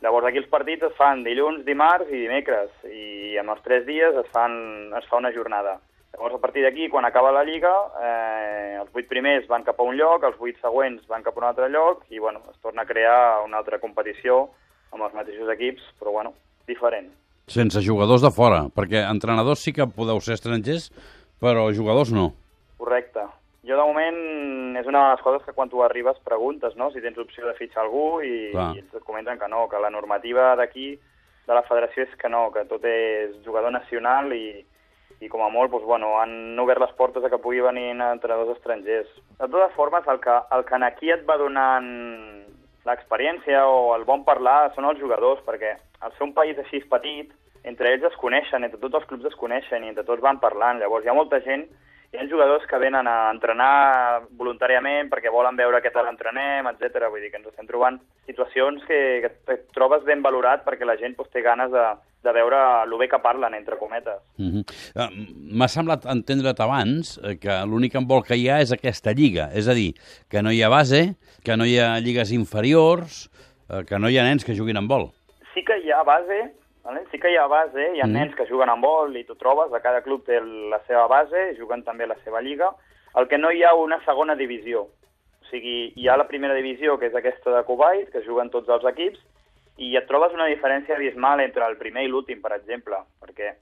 Llavors 0.00 0.28
aquí 0.28 0.38
els 0.38 0.48
partits 0.48 0.86
es 0.86 0.96
fan 0.96 1.24
dilluns, 1.26 1.64
dimarts 1.66 2.08
i 2.12 2.22
dimecres 2.22 2.70
i 2.86 3.36
en 3.40 3.50
els 3.50 3.62
tres 3.64 3.84
dies 3.86 4.16
es, 4.16 4.28
fan, 4.32 4.54
es 4.96 5.08
fa 5.10 5.18
una 5.18 5.34
jornada. 5.34 5.78
Llavors 6.14 6.38
a 6.38 6.42
partir 6.42 6.62
d'aquí, 6.64 6.88
quan 6.88 7.04
acaba 7.04 7.34
la 7.34 7.44
Lliga, 7.44 7.74
eh, 8.00 8.78
els 8.80 8.92
vuit 8.94 9.08
primers 9.10 9.46
van 9.50 9.66
cap 9.66 9.78
a 9.78 9.84
un 9.84 9.98
lloc, 9.98 10.24
els 10.24 10.38
vuit 10.38 10.56
següents 10.62 11.04
van 11.10 11.26
cap 11.26 11.36
a 11.36 11.42
un 11.42 11.48
altre 11.50 11.68
lloc 11.68 12.06
i 12.14 12.22
bueno, 12.22 12.40
es 12.50 12.56
torna 12.62 12.86
a 12.86 12.88
crear 12.88 13.42
una 13.44 13.58
altra 13.60 13.82
competició 13.82 14.46
amb 14.94 15.04
els 15.04 15.18
mateixos 15.18 15.50
equips, 15.52 15.84
però 15.98 16.14
bueno, 16.14 16.32
diferent. 16.66 17.10
Sense 17.48 17.80
jugadors 17.84 18.24
de 18.24 18.30
fora, 18.34 18.66
perquè 18.74 19.02
entrenadors 19.08 19.62
sí 19.64 19.72
que 19.72 19.88
podeu 19.88 20.20
ser 20.20 20.36
estrangers, 20.36 20.90
però 21.40 21.68
jugadors 21.74 22.12
no. 22.12 22.30
Correcte. 22.78 23.24
Jo, 23.68 23.76
de 23.76 23.84
moment, 23.84 24.18
és 24.80 24.86
una 24.88 25.02
de 25.04 25.14
les 25.14 25.22
coses 25.24 25.44
que 25.44 25.52
quan 25.56 25.68
tu 25.68 25.82
arribes 25.84 26.20
preguntes, 26.24 26.76
no?, 26.76 26.90
si 26.92 27.02
tens 27.04 27.18
opció 27.20 27.46
de 27.48 27.56
fitxar 27.58 27.84
algú 27.84 28.20
i, 28.24 28.50
Clar. 28.52 28.70
i 28.76 28.84
et 28.84 29.04
comenten 29.04 29.40
que 29.40 29.48
no, 29.50 29.66
que 29.68 29.80
la 29.82 29.92
normativa 29.92 30.54
d'aquí, 30.60 30.94
de 31.48 31.56
la 31.56 31.64
federació, 31.64 32.04
és 32.04 32.14
que 32.20 32.28
no, 32.28 32.48
que 32.52 32.66
tot 32.68 32.84
és 32.84 33.32
jugador 33.44 33.72
nacional 33.72 34.32
i, 34.36 34.60
i 35.20 35.28
com 35.32 35.42
a 35.42 35.50
molt, 35.52 35.72
doncs, 35.72 35.86
bueno, 35.88 36.14
han 36.20 36.58
obert 36.60 36.80
les 36.84 36.94
portes 37.00 37.24
a 37.24 37.32
que 37.32 37.40
pugui 37.42 37.64
venir 37.64 37.90
entrenadors 37.96 38.56
estrangers. 38.56 39.10
De 39.40 39.48
totes 39.48 39.74
formes, 39.76 40.06
el 40.06 40.20
que, 40.24 40.36
el 40.54 40.64
que 40.68 40.80
aquí 40.84 41.12
et 41.12 41.24
va 41.28 41.38
donant 41.40 41.88
l'experiència 42.88 43.64
o 43.68 43.94
el 43.96 44.04
bon 44.08 44.24
parlar 44.24 44.70
són 44.74 44.88
els 44.88 45.00
jugadors, 45.00 45.42
perquè 45.44 45.74
al 46.00 46.14
ser 46.16 46.26
un 46.28 46.34
país 46.34 46.58
així 46.58 46.80
petit, 46.90 47.32
entre 47.64 47.92
ells 47.92 48.06
es 48.08 48.16
coneixen, 48.20 48.64
entre 48.64 48.80
tots 48.80 49.00
els 49.00 49.06
clubs 49.10 49.28
es 49.28 49.36
coneixen 49.38 49.84
i 49.84 49.92
entre 49.92 50.06
tots 50.06 50.22
van 50.24 50.40
parlant. 50.40 50.80
Llavors 50.80 51.04
hi 51.04 51.12
ha 51.12 51.16
molta 51.16 51.40
gent, 51.44 51.66
hi 52.08 52.16
ha 52.16 52.28
jugadors 52.30 52.64
que 52.66 52.78
venen 52.80 53.06
a 53.10 53.28
entrenar 53.28 54.24
voluntàriament 54.38 55.10
perquè 55.12 55.32
volen 55.32 55.58
veure 55.58 55.82
què 55.84 55.90
tal 55.92 56.08
entrenem, 56.08 56.70
etc. 56.70 57.10
Vull 57.12 57.20
dir 57.20 57.28
que 57.32 57.40
ens 57.42 57.50
estem 57.50 57.68
trobant 57.68 57.98
situacions 58.28 58.84
que, 58.88 59.00
que 59.24 59.56
et 59.58 59.66
trobes 59.76 60.06
ben 60.08 60.22
valorat 60.24 60.64
perquè 60.64 60.88
la 60.88 60.96
gent 61.00 61.18
doncs, 61.18 61.28
té 61.34 61.42
ganes 61.44 61.68
de, 61.74 61.84
de 62.24 62.34
veure 62.38 62.62
el 62.86 62.96
bé 63.02 63.10
que 63.12 63.20
parlen, 63.20 63.54
entre 63.58 63.76
cometes. 63.76 64.22
Uh 64.38 64.62
-huh. 64.62 65.10
M'ha 65.52 65.68
semblat 65.68 66.06
entendre't 66.06 66.62
abans 66.64 67.20
eh, 67.22 67.36
que 67.36 67.60
l'únic 67.66 67.94
handbol 67.94 68.24
que 68.24 68.36
hi 68.36 68.48
ha 68.48 68.60
és 68.60 68.72
aquesta 68.72 69.12
lliga, 69.12 69.50
és 69.52 69.68
a 69.68 69.74
dir, 69.74 69.92
que 70.30 70.42
no 70.42 70.50
hi 70.50 70.62
ha 70.62 70.68
base, 70.68 71.16
que 71.44 71.56
no 71.56 71.66
hi 71.66 71.78
ha 71.78 72.00
lligues 72.00 72.32
inferiors, 72.32 73.28
eh, 73.68 73.84
que 73.84 73.98
no 73.98 74.08
hi 74.08 74.18
ha 74.18 74.24
nens 74.24 74.44
que 74.44 74.56
juguin 74.56 74.76
amb 74.76 74.88
vol. 74.88 75.17
sí 75.58 75.64
que 75.64 75.78
hi 75.82 75.90
ha 75.90 76.02
base, 76.04 76.52
vale? 76.84 77.02
sí 77.10 77.18
que 77.18 77.32
hi 77.32 77.36
ha 77.36 77.46
base, 77.46 77.90
hi 77.96 78.00
ha 78.00 78.06
Mm. 78.06 78.12
nens 78.12 78.34
que 78.36 78.46
juguen 78.46 78.68
amb 78.70 78.84
vol 78.84 79.16
i 79.16 79.24
tu 79.24 79.34
trobes, 79.34 79.72
a 79.72 79.80
cada 79.80 80.02
club 80.02 80.24
té 80.24 80.40
la 80.40 80.78
seva 80.86 81.06
base, 81.08 81.56
juguen 81.58 81.82
també 81.82 82.06
la 82.06 82.16
seva 82.24 82.40
lliga, 82.40 82.70
el 83.16 83.26
que 83.26 83.38
no 83.38 83.50
hi 83.50 83.62
ha 83.64 83.74
una 83.74 83.98
segona 84.04 84.36
divisió. 84.36 84.82
O 85.42 85.44
sigui, 85.50 85.92
hi 85.96 86.08
ha 86.08 86.16
la 86.16 86.28
primera 86.28 86.54
divisió, 86.54 86.98
que 86.98 87.06
és 87.06 87.14
aquesta 87.14 87.50
de 87.50 87.64
Kuwait, 87.64 88.10
que 88.12 88.22
juguen 88.22 88.50
tots 88.50 88.68
els 88.68 88.84
equips, 88.84 89.18
i 89.78 89.96
et 89.96 90.06
trobes 90.06 90.32
una 90.34 90.46
diferència 90.46 90.94
abismal 90.96 91.40
entre 91.40 91.64
el 91.66 91.76
primer 91.76 92.04
i 92.04 92.08
l'últim, 92.08 92.40
per 92.42 92.52
exemple, 92.52 92.96
perquè 93.20 93.54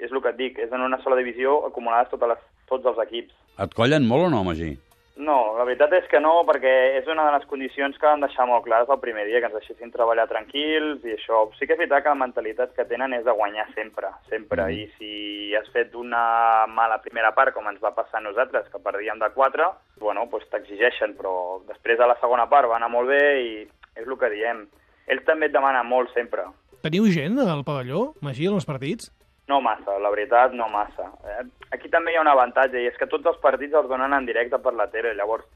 és 0.00 0.12
el 0.12 0.22
que 0.22 0.28
et 0.28 0.36
dic, 0.36 0.58
és 0.58 0.72
en 0.72 0.80
una 0.80 1.00
sola 1.02 1.16
divisió 1.16 1.66
acumulades 1.66 2.10
totes 2.10 2.28
les, 2.28 2.38
tots 2.68 2.86
els 2.86 2.98
equips. 2.98 3.34
Et 3.58 3.74
collen 3.74 4.06
molt 4.06 4.26
o 4.26 4.30
no, 4.30 4.44
Magí? 4.44 4.76
No, 5.16 5.54
la 5.56 5.64
veritat 5.64 5.94
és 5.96 6.08
que 6.12 6.20
no, 6.20 6.42
perquè 6.44 6.72
és 6.98 7.06
una 7.08 7.24
de 7.24 7.32
les 7.38 7.46
condicions 7.48 7.96
que 7.96 8.04
van 8.04 8.20
deixar 8.20 8.44
molt 8.48 8.66
clares 8.66 8.90
el 8.92 9.00
primer 9.00 9.24
dia, 9.24 9.40
que 9.40 9.48
ens 9.48 9.56
deixessin 9.56 9.92
treballar 9.94 10.26
tranquils 10.28 11.06
i 11.08 11.14
això. 11.14 11.46
Sí 11.56 11.64
que 11.64 11.72
és 11.72 11.80
veritat 11.80 12.04
que 12.04 12.12
la 12.12 12.20
mentalitat 12.20 12.74
que 12.76 12.84
tenen 12.90 13.14
és 13.16 13.24
de 13.24 13.32
guanyar 13.32 13.64
sempre, 13.72 14.10
sempre. 14.28 14.62
Mhm. 14.62 14.76
I 14.76 14.90
si 14.98 15.54
has 15.56 15.68
fet 15.72 15.94
una 15.94 16.66
mala 16.68 17.00
primera 17.00 17.32
part, 17.34 17.54
com 17.54 17.66
ens 17.66 17.80
va 17.80 17.94
passar 17.94 18.20
a 18.20 18.26
nosaltres, 18.28 18.68
que 18.68 18.78
perdíem 18.78 19.18
de 19.18 19.30
4, 19.32 19.72
bueno, 19.96 20.28
doncs 20.30 20.50
t'exigeixen, 20.50 21.16
però 21.16 21.62
després 21.66 21.96
de 21.98 22.06
la 22.06 22.20
segona 22.20 22.46
part 22.46 22.68
va 22.68 22.76
anar 22.76 22.90
molt 22.90 23.08
bé 23.08 23.40
i 23.40 23.68
és 23.96 24.06
el 24.06 24.18
que 24.18 24.30
diem. 24.30 24.66
Ells 25.06 25.24
també 25.24 25.46
et 25.46 25.52
demanen 25.52 25.86
molt 25.86 26.12
sempre. 26.12 26.44
Teniu 26.82 27.08
gent 27.08 27.38
al 27.40 27.64
pavelló, 27.64 28.12
Magí, 28.20 28.46
en 28.46 28.54
els 28.54 28.66
partits? 28.66 29.10
No 29.48 29.60
massa, 29.62 29.98
la 30.02 30.10
veritat, 30.10 30.54
no 30.58 30.66
massa. 30.68 31.06
Eh, 31.22 31.44
aquí 31.76 31.88
també 31.92 32.12
hi 32.12 32.18
ha 32.18 32.24
un 32.24 32.32
avantatge, 32.32 32.80
i 32.82 32.90
és 32.90 32.96
que 32.98 33.06
tots 33.10 33.28
els 33.30 33.38
partits 33.42 33.76
els 33.78 33.88
donen 33.88 34.12
en 34.16 34.26
directe 34.26 34.58
per 34.58 34.74
la 34.74 34.88
tele, 34.90 35.14
llavors 35.14 35.46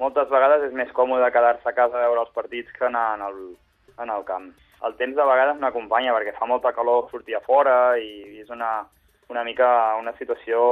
moltes 0.00 0.30
vegades 0.32 0.64
és 0.68 0.76
més 0.76 0.90
còmode 0.96 1.28
quedar-se 1.34 1.68
a 1.68 1.76
casa 1.76 1.98
a 1.98 2.06
veure 2.06 2.24
els 2.24 2.32
partits 2.36 2.72
que 2.76 2.86
anar 2.88 3.18
en 3.18 3.26
el, 3.26 3.40
en 4.00 4.12
el 4.14 4.24
camp. 4.24 4.48
El 4.86 4.96
temps 4.96 5.16
de 5.16 5.26
vegades 5.28 5.60
m'acompanya 5.60 6.14
perquè 6.16 6.32
fa 6.38 6.48
molta 6.48 6.72
calor 6.72 7.10
sortir 7.10 7.36
a 7.36 7.42
fora 7.44 7.98
i 8.00 8.40
és 8.40 8.48
una, 8.54 8.86
una 9.28 9.44
mica 9.44 9.68
una 10.00 10.14
situació 10.16 10.62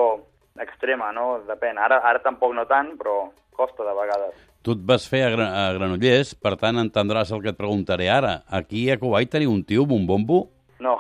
extrema, 0.58 1.12
no? 1.12 1.42
Depèn. 1.46 1.78
Ara, 1.78 2.00
ara 2.08 2.22
tampoc 2.24 2.54
no 2.56 2.64
tant, 2.70 2.94
però 2.98 3.28
costa 3.58 3.84
de 3.84 3.94
vegades. 3.94 4.38
Tu 4.64 4.74
et 4.74 4.80
vas 4.88 5.04
fer 5.10 5.22
a, 5.26 5.30
Gra 5.34 5.48
a 5.60 5.66
Granollers, 5.76 6.32
per 6.34 6.56
tant 6.58 6.80
entendràs 6.80 7.30
el 7.34 7.44
que 7.44 7.52
et 7.52 7.58
preguntaré 7.58 8.08
ara. 8.10 8.40
Aquí 8.48 8.88
a 8.90 8.96
Kuwait 8.98 9.30
teniu 9.30 9.52
un 9.52 9.62
tio 9.66 9.84
un 9.84 10.06
bombo? 10.08 10.46
No, 10.80 10.98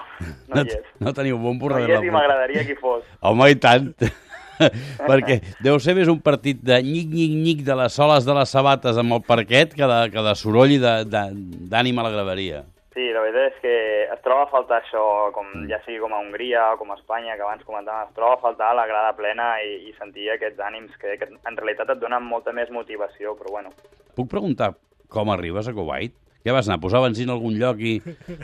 no 0.48 0.62
hi 0.62 0.72
és. 0.74 0.86
No 0.98 1.12
teniu 1.14 1.38
No 1.38 1.52
hi 1.54 1.58
darrere 1.58 1.84
és 1.84 1.88
i 1.88 1.92
la 1.92 2.00
porta? 2.00 2.16
m'agradaria 2.18 2.64
que 2.66 2.72
hi 2.74 2.80
fos. 2.80 3.04
Home, 3.20 3.50
i 3.50 3.56
tant. 3.62 3.92
Perquè 5.08 5.36
deu 5.62 5.78
ser 5.78 5.94
més 5.94 6.08
un 6.10 6.18
partit 6.24 6.58
de 6.66 6.80
nyic-nyic-nyic 6.82 7.60
de 7.66 7.76
les 7.78 7.94
soles 7.94 8.24
de 8.26 8.34
les 8.34 8.50
sabates 8.50 8.98
amb 8.98 9.14
el 9.14 9.22
parquet 9.22 9.74
que 9.78 9.86
de, 9.86 9.98
que 10.10 10.24
de 10.26 10.34
soroll 10.34 10.72
i 10.74 10.80
de- 10.82 11.04
de- 11.06 11.30
d'ànima 11.70 12.02
a 12.02 12.08
la 12.08 12.14
graveria. 12.16 12.64
Sí, 12.98 13.04
la 13.14 13.20
veritat 13.22 13.52
és 13.52 13.58
que 13.62 13.74
es 14.10 14.20
troba 14.24 14.48
a 14.48 14.50
faltar 14.50 14.80
això, 14.82 15.30
com, 15.36 15.46
ja 15.70 15.78
sigui 15.84 16.00
com 16.02 16.10
a 16.12 16.18
Hongria 16.18 16.72
o 16.74 16.78
com 16.80 16.90
a 16.90 16.96
Espanya, 16.98 17.36
que 17.38 17.44
abans 17.46 17.62
comentàvem, 17.62 18.08
es 18.10 18.16
troba 18.16 18.34
a 18.34 18.42
faltar 18.42 18.72
la 18.74 18.88
grada 18.90 19.12
plena 19.14 19.52
i, 19.62 19.76
i 19.86 19.94
sentir 20.00 20.26
aquests 20.34 20.58
ànims 20.58 20.96
que, 20.98 21.14
que 21.20 21.28
en 21.30 21.56
realitat 21.60 21.94
et 21.94 22.00
donen 22.02 22.26
molta 22.26 22.50
més 22.56 22.72
motivació, 22.74 23.36
però 23.38 23.54
bueno. 23.60 23.70
Puc 24.18 24.26
preguntar 24.32 24.72
com 25.08 25.30
arribes 25.30 25.70
a 25.70 25.72
Kuwait? 25.76 26.16
Què 26.44 26.54
vas 26.54 26.68
anar? 26.68 26.80
Posar 26.82 27.02
benzina 27.04 27.34
a 27.34 27.36
algun 27.38 27.58
lloc 27.58 27.80
i... 27.82 27.98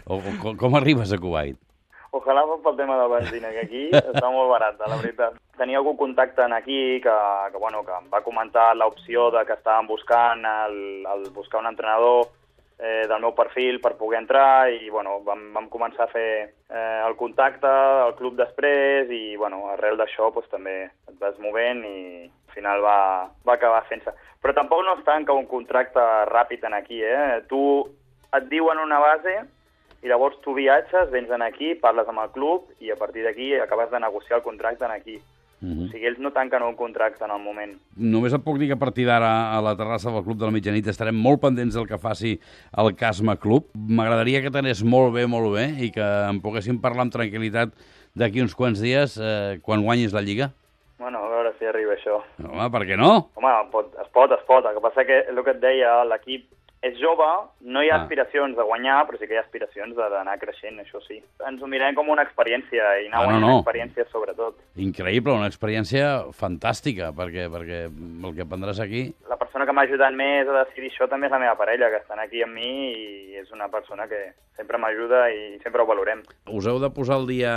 O, 0.06 0.18
o, 0.18 0.34
com- 0.42 0.56
com 0.60 0.74
arribes 0.78 1.12
a 1.14 1.18
Kuwait? 1.20 1.56
Ojalà 2.14 2.44
fos 2.46 2.60
pel 2.62 2.76
tema 2.78 2.94
de 2.94 3.08
la 3.08 3.16
benzina, 3.18 3.48
que 3.50 3.62
aquí 3.64 3.80
està 3.90 4.28
molt 4.30 4.46
barata, 4.52 4.86
la 4.86 5.00
veritat. 5.00 5.34
Tenia 5.58 5.80
algun 5.80 5.96
contacte 5.98 6.44
en 6.44 6.52
aquí 6.54 7.00
que, 7.02 7.14
que, 7.50 7.58
bueno, 7.58 7.82
que 7.86 7.90
em 7.96 8.06
va 8.12 8.20
comentar 8.22 8.68
l'opció 8.78 9.32
de 9.34 9.42
que 9.48 9.56
estàvem 9.58 9.88
buscant 9.90 10.44
el, 10.46 10.76
el 11.10 11.24
buscar 11.34 11.58
un 11.64 11.70
entrenador 11.72 12.28
eh, 12.78 13.02
del 13.10 13.18
meu 13.22 13.34
perfil 13.34 13.80
per 13.82 13.96
poder 13.98 14.20
entrar 14.22 14.70
i 14.70 14.90
bueno, 14.94 15.16
vam, 15.26 15.42
vam 15.56 15.66
començar 15.72 16.06
a 16.06 16.12
fer 16.12 16.30
eh, 16.70 17.00
el 17.06 17.16
contacte 17.18 17.66
al 18.06 18.14
club 18.18 18.38
després 18.38 19.10
i 19.10 19.34
bueno, 19.38 19.64
arrel 19.74 19.98
d'això 19.98 20.30
doncs, 20.34 20.46
també 20.54 20.84
et 20.86 21.18
vas 21.18 21.34
movent 21.42 21.82
i 21.86 22.30
final 22.54 22.82
va, 22.84 22.98
va 23.46 23.58
acabar 23.58 23.84
fent-se. 23.90 24.14
Però 24.42 24.54
tampoc 24.56 24.84
no 24.84 24.98
es 24.98 25.04
tanca 25.06 25.36
un 25.36 25.46
contracte 25.50 26.02
ràpid 26.30 26.64
en 26.68 26.78
aquí, 26.78 27.02
eh? 27.02 27.42
Tu 27.50 27.60
et 28.34 28.48
diuen 28.50 28.80
una 28.82 28.98
base 29.02 29.38
i 30.04 30.10
llavors 30.10 30.36
tu 30.44 30.52
viatges, 30.56 31.08
vens 31.12 31.30
en 31.32 31.42
aquí, 31.42 31.74
parles 31.80 32.08
amb 32.10 32.20
el 32.20 32.32
club 32.34 32.68
i 32.84 32.92
a 32.92 32.98
partir 33.00 33.24
d'aquí 33.24 33.54
acabes 33.56 33.88
de 33.90 34.02
negociar 34.02 34.40
el 34.40 34.44
contracte 34.44 34.84
en 34.84 34.92
aquí. 34.92 35.16
Uh 35.64 35.86
O 35.86 35.88
sigui, 35.88 36.04
ells 36.04 36.18
no 36.20 36.28
tanquen 36.34 36.62
un 36.66 36.74
contracte 36.76 37.24
en 37.24 37.30
el 37.32 37.40
moment. 37.40 37.72
Només 37.96 38.34
et 38.36 38.42
puc 38.44 38.58
dir 38.60 38.68
que 38.68 38.76
a 38.76 38.80
partir 38.80 39.06
d'ara 39.08 39.30
a 39.56 39.62
la 39.64 39.72
terrassa 39.78 40.12
del 40.12 40.24
Club 40.26 40.36
de 40.36 40.44
la 40.44 40.52
Mitjanit 40.52 40.90
estarem 40.92 41.16
molt 41.16 41.40
pendents 41.40 41.78
del 41.78 41.86
que 41.88 41.96
faci 41.96 42.34
el 42.82 42.92
Casma 43.00 43.38
Club. 43.40 43.70
M'agradaria 43.72 44.42
que 44.44 44.52
t'anés 44.52 44.82
molt 44.84 45.14
bé, 45.14 45.24
molt 45.30 45.54
bé, 45.54 45.70
i 45.86 45.88
que 45.94 46.04
en 46.04 46.42
poguéssim 46.44 46.82
parlar 46.84 47.06
amb 47.06 47.14
tranquil·litat 47.14 47.72
d'aquí 48.12 48.44
uns 48.44 48.52
quants 48.54 48.82
dies 48.82 49.16
eh, 49.16 49.56
quan 49.64 49.86
guanyis 49.86 50.12
la 50.12 50.20
Lliga. 50.26 50.52
Si 51.64 51.70
arriba 51.70 51.94
això. 51.96 52.18
Home, 52.44 52.66
per 52.74 52.82
què 52.84 52.96
no? 53.00 53.30
Home, 53.40 53.52
pot, 53.72 53.94
es 54.02 54.08
pot, 54.12 54.32
es 54.36 54.42
pot. 54.44 54.66
El 54.68 54.74
que 54.76 54.82
passa 54.84 55.04
que 55.08 55.22
el 55.32 55.40
que 55.46 55.54
et 55.56 55.60
deia, 55.62 56.02
l'equip 56.04 56.50
és 56.84 56.98
jove, 57.00 57.24
no 57.64 57.80
hi 57.80 57.88
ha 57.88 57.94
Ah. 57.96 58.02
aspiracions 58.02 58.54
de 58.58 58.62
guanyar, 58.68 59.06
però 59.08 59.16
sí 59.18 59.26
que 59.26 59.32
hi 59.32 59.38
ha 59.38 59.40
aspiracions 59.40 59.96
de- 59.96 60.08
d'anar 60.12 60.34
creixent, 60.38 60.76
això 60.82 61.00
sí. 61.06 61.16
Ens 61.48 61.62
ho 61.62 61.66
mirem 61.66 61.94
com 61.94 62.10
una 62.12 62.20
experiència 62.22 63.00
i 63.00 63.06
anar 63.06 63.22
Ah, 63.22 63.32
no, 63.32 63.40
no. 63.40 63.58
experiències 63.62 64.06
sobretot. 64.12 64.58
Increïble, 64.76 65.32
una 65.32 65.46
experiència 65.48 66.26
fantàstica, 66.36 67.08
perquè, 67.16 67.48
perquè 67.48 67.80
el 67.88 68.34
que 68.36 68.44
prendràs 68.44 68.80
aquí... 68.84 69.14
La 69.30 69.38
persona 69.38 69.64
que 69.64 69.72
m'ha 69.72 69.86
ajudat 69.88 70.12
més 70.12 70.46
a 70.46 70.64
decidir 70.66 70.90
això 70.92 71.08
també 71.08 71.26
és 71.28 71.32
la 71.32 71.38
meva 71.38 71.56
parella, 71.56 71.88
que 71.88 72.02
estan 72.04 72.18
aquí 72.20 72.42
amb 72.42 72.52
mi 72.52 72.92
i 72.92 73.36
és 73.40 73.50
una 73.52 73.68
persona 73.68 74.06
que 74.06 74.34
sempre 74.54 74.76
m'ajuda 74.76 75.30
i 75.32 75.58
sempre 75.62 75.80
ho 75.80 75.86
valorem. 75.86 76.20
Us 76.52 76.66
heu 76.66 76.78
de 76.78 76.90
posar 76.90 77.16
el 77.16 77.26
dia... 77.26 77.54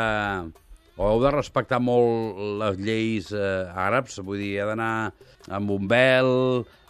O 0.98 1.06
heu 1.12 1.20
de 1.22 1.30
respectar 1.32 1.78
molt 1.80 2.40
les 2.62 2.78
lleis 2.82 3.32
eh, 3.32 3.70
àrabs, 3.78 4.18
vull 4.26 4.40
dir, 4.42 4.56
ha 4.64 4.66
d'anar 4.72 4.92
amb 5.54 5.70
un 5.76 5.86
vel, 5.88 6.32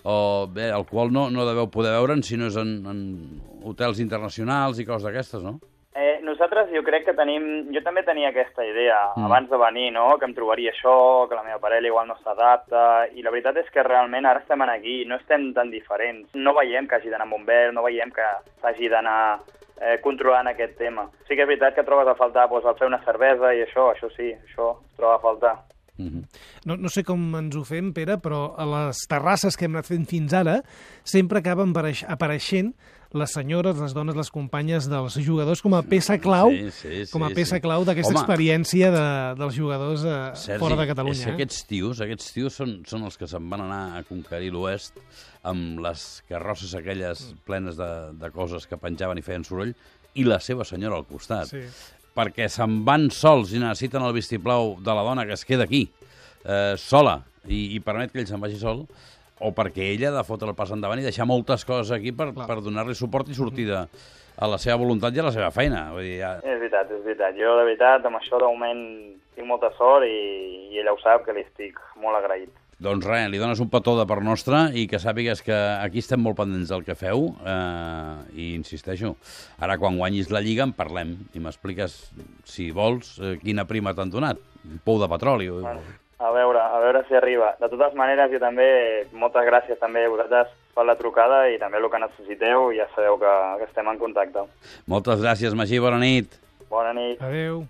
o 0.07 0.17
bé, 0.47 0.69
el 0.71 0.85
qual 0.87 1.11
no, 1.11 1.27
no 1.29 1.43
deveu 1.47 1.67
poder 1.67 1.91
veure'n 1.97 2.23
si 2.23 2.37
no 2.39 2.47
és 2.47 2.55
en, 2.55 2.77
en 2.87 3.01
hotels 3.67 3.99
internacionals 3.99 4.79
i 4.79 4.85
coses 4.87 5.03
d'aquestes, 5.09 5.43
no? 5.43 5.57
Eh, 5.97 6.19
nosaltres 6.23 6.69
jo 6.71 6.83
crec 6.85 7.07
que 7.07 7.15
tenim... 7.17 7.67
Jo 7.73 7.81
també 7.83 8.03
tenia 8.05 8.29
aquesta 8.29 8.63
idea 8.63 8.95
Mm. 9.17 9.25
abans 9.25 9.49
de 9.49 9.57
venir, 9.57 9.87
no?, 9.91 10.05
que 10.21 10.27
em 10.29 10.33
trobaria 10.37 10.71
això, 10.71 11.27
que 11.27 11.35
la 11.35 11.43
meva 11.43 11.57
parella 11.59 11.89
igual 11.89 12.07
no 12.07 12.15
s'adapta, 12.21 13.07
i 13.17 13.23
la 13.25 13.31
veritat 13.33 13.57
és 13.57 13.69
que 13.73 13.83
realment 13.83 14.27
ara 14.29 14.43
estem 14.43 14.61
aquí, 14.61 15.01
no 15.09 15.17
estem 15.17 15.49
tan 15.57 15.71
diferents. 15.73 16.29
No 16.35 16.53
veiem 16.53 16.87
que 16.87 16.95
hagi 16.95 17.09
d'anar 17.09 17.25
amb 17.25 17.39
un 17.41 17.45
vel, 17.49 17.73
no 17.73 17.83
veiem 17.83 18.11
que 18.13 18.27
s'hagi 18.61 18.87
d'anar 18.93 19.39
eh, 19.81 19.99
controlant 20.03 20.47
aquest 20.47 20.77
tema. 20.77 21.07
Sí 21.27 21.35
que 21.35 21.43
és 21.45 21.49
veritat 21.49 21.75
que 21.75 21.83
trobes 21.87 22.07
a 22.07 22.15
faltar 22.15 22.47
doncs, 22.49 22.65
el 22.65 22.77
fer 22.79 22.87
una 22.87 23.03
cervesa 23.05 23.53
i 23.55 23.63
això, 23.65 23.91
això 23.93 24.09
sí, 24.15 24.33
això 24.33 24.75
troba 24.97 25.15
a 25.15 25.23
faltar. 25.23 25.55
Mm 25.97 26.07
-hmm. 26.07 26.23
No, 26.65 26.75
no 26.77 26.89
sé 26.89 27.03
com 27.03 27.35
ens 27.35 27.55
ho 27.55 27.63
fem, 27.63 27.91
Pere, 27.93 28.17
però 28.17 28.53
a 28.55 28.65
les 28.65 28.97
terrasses 29.07 29.57
que 29.57 29.65
hem 29.65 29.75
anat 29.75 29.87
fent 29.87 30.05
fins 30.05 30.33
ara 30.33 30.61
sempre 31.03 31.39
acaben 31.39 31.73
apareix- 31.73 32.05
apareixent 32.07 32.75
les 33.13 33.31
senyores, 33.31 33.77
les 33.79 33.93
dones, 33.95 34.15
les 34.15 34.29
companyes 34.33 34.87
dels 34.91 35.15
jugadors 35.23 35.61
com 35.63 35.73
a 35.77 35.81
peça 35.83 36.17
clau, 36.19 36.49
Sí, 36.51 36.71
sí, 36.71 37.05
sí, 37.05 37.11
com 37.11 37.23
a 37.23 37.29
peça 37.31 37.55
sí. 37.55 37.61
clau 37.63 37.85
d'aquesta 37.87 38.11
experiència 38.13 38.89
de, 38.91 39.03
dels 39.39 39.55
jugadors 39.55 40.03
eh, 40.03 40.17
Sergi, 40.35 40.59
fora 40.59 40.75
de 40.75 40.87
Catalunya. 40.89 41.19
és 41.21 41.25
que 41.25 41.35
aquests 41.37 41.61
tios, 41.69 42.01
aquests 42.03 42.33
tios 42.35 42.57
són, 42.59 42.81
són 42.87 43.05
els 43.07 43.15
que 43.17 43.27
se'n 43.31 43.47
van 43.49 43.63
anar 43.67 43.83
a 43.99 44.03
conquerir 44.07 44.51
l'oest 44.51 44.97
amb 45.47 45.79
les 45.85 46.07
carrosses 46.27 46.73
aquelles 46.75 47.21
plenes 47.47 47.77
de, 47.79 47.91
de 48.19 48.31
coses 48.35 48.67
que 48.67 48.77
penjaven 48.81 49.17
i 49.21 49.23
feien 49.23 49.45
soroll 49.47 49.71
i 50.17 50.25
la 50.27 50.39
seva 50.43 50.65
senyora 50.65 50.97
al 50.97 51.05
costat. 51.07 51.47
Sí. 51.53 51.61
Perquè 52.17 52.47
se'n 52.49 52.79
van 52.83 53.11
sols 53.13 53.53
i 53.53 53.59
necessiten 53.61 54.01
el 54.03 54.15
vistiplau 54.15 54.75
de 54.81 54.93
la 54.97 55.03
dona 55.05 55.23
que 55.29 55.35
es 55.37 55.45
queda 55.45 55.63
aquí, 55.69 55.85
eh, 56.43 56.73
sola, 56.81 57.19
i, 57.47 57.77
i 57.77 57.79
permet 57.79 58.11
que 58.11 58.19
ell 58.19 58.27
se'n 58.27 58.41
vagi 58.41 58.57
sol, 58.59 58.87
o 59.39 59.51
perquè 59.53 59.91
ella 59.93 60.09
ha 60.09 60.17
de 60.19 60.23
fotre 60.27 60.49
el 60.49 60.55
pas 60.57 60.71
endavant 60.73 60.99
i 60.99 61.05
deixar 61.05 61.25
moltes 61.29 61.65
coses 61.65 61.91
aquí 61.91 62.11
per, 62.11 62.31
Clar. 62.33 62.47
per 62.49 62.61
donar-li 62.65 62.95
suport 62.97 63.29
i 63.29 63.35
sortir 63.37 63.67
de, 63.69 63.83
a 64.37 64.47
la 64.49 64.57
seva 64.57 64.77
voluntat 64.81 65.13
i 65.15 65.19
a 65.21 65.27
la 65.29 65.31
seva 65.35 65.51
feina. 65.51 65.91
Vull 65.93 66.03
dir, 66.07 66.19
ja, 66.21 66.35
És 66.43 66.59
veritat, 66.61 66.91
és 66.91 67.03
veritat. 67.05 67.35
Jo, 67.37 67.55
de 67.59 67.65
veritat, 67.69 68.05
amb 68.05 68.17
això 68.21 68.39
de 68.41 68.45
moment 68.49 68.85
tinc 69.37 69.47
molta 69.47 69.69
sort 69.77 70.05
i, 70.09 70.15
i 70.73 70.79
ella 70.81 70.93
ho 70.95 71.01
sap, 71.03 71.25
que 71.25 71.33
li 71.37 71.43
estic 71.45 71.77
molt 72.01 72.17
agraït. 72.17 72.49
Doncs 72.77 73.07
res, 73.09 73.25
li 73.33 73.39
dones 73.41 73.57
un 73.57 73.71
petó 73.73 73.95
de 73.97 74.03
part 74.05 74.21
nostra 74.21 74.67
i 74.77 74.83
que 74.85 74.99
sàpigues 75.01 75.39
que 75.41 75.55
aquí 75.81 75.97
estem 76.03 76.21
molt 76.21 76.37
pendents 76.37 76.69
del 76.69 76.83
que 76.85 76.93
feu 76.93 77.31
eh, 77.41 78.17
i 78.37 78.51
insisteixo, 78.53 79.15
ara 79.57 79.79
quan 79.81 79.97
guanyis 79.97 80.29
la 80.29 80.43
Lliga 80.45 80.61
en 80.67 80.75
parlem 80.77 81.15
i 81.33 81.41
m'expliques, 81.41 81.95
si 82.45 82.67
vols, 82.69 83.15
eh, 83.17 83.39
quina 83.41 83.65
prima 83.65 83.95
t'han 83.97 84.13
donat. 84.13 84.37
Un 84.69 84.77
pou 84.85 84.99
de 85.01 85.09
petroli. 85.09 85.49
o- 85.49 85.61
Bueno, 85.63 85.81
a 86.19 86.31
veure, 86.31 86.59
a 86.59 86.79
veure 86.81 87.03
si 87.07 87.15
arriba. 87.15 87.53
De 87.61 87.69
totes 87.69 87.95
maneres, 87.97 88.31
jo 88.33 88.39
també, 88.41 88.67
moltes 89.13 89.45
gràcies 89.45 89.79
també 89.81 90.05
a 90.05 90.11
vosaltres 90.13 90.53
per 90.75 90.85
la 90.85 90.97
trucada 90.97 91.45
i 91.53 91.59
també 91.61 91.81
el 91.81 91.89
que 91.89 92.01
necessiteu, 92.01 92.71
ja 92.77 92.89
sabeu 92.95 93.19
que, 93.21 93.33
que 93.61 93.69
estem 93.69 93.89
en 93.89 94.01
contacte. 94.01 94.45
Moltes 94.89 95.21
gràcies, 95.23 95.57
Magí, 95.57 95.79
bona 95.79 96.01
nit. 96.01 96.39
Bona 96.69 96.93
nit. 96.93 97.21
Adéu. 97.21 97.63